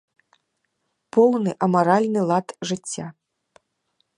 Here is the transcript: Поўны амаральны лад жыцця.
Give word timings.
Поўны 1.17 1.51
амаральны 1.65 2.21
лад 2.33 2.47
жыцця. 2.71 3.05